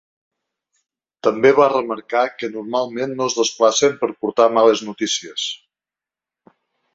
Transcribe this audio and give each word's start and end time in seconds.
També 1.27 1.51
va 1.59 1.67
remarcar 1.73 2.23
que 2.39 2.49
‘normalment 2.53 3.13
no 3.19 3.27
es 3.33 3.37
desplacen 3.41 4.01
per 4.01 4.11
portar 4.25 4.49
males 4.57 4.83
notícies’. 4.89 5.45